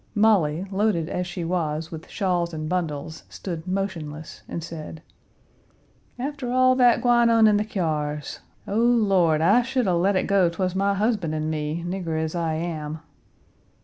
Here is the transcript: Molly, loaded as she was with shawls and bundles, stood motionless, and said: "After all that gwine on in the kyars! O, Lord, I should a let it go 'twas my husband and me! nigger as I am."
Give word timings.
Molly, 0.15 0.65
loaded 0.71 1.09
as 1.09 1.27
she 1.27 1.45
was 1.45 1.91
with 1.91 2.09
shawls 2.09 2.55
and 2.55 2.67
bundles, 2.67 3.21
stood 3.29 3.67
motionless, 3.67 4.41
and 4.49 4.63
said: 4.63 5.03
"After 6.17 6.51
all 6.51 6.73
that 6.77 7.03
gwine 7.03 7.29
on 7.29 7.45
in 7.45 7.57
the 7.57 7.63
kyars! 7.63 8.39
O, 8.67 8.77
Lord, 8.79 9.41
I 9.41 9.61
should 9.61 9.85
a 9.85 9.93
let 9.93 10.15
it 10.15 10.23
go 10.25 10.49
'twas 10.49 10.73
my 10.73 10.95
husband 10.95 11.35
and 11.35 11.51
me! 11.51 11.83
nigger 11.87 12.19
as 12.19 12.33
I 12.33 12.55
am." 12.55 13.01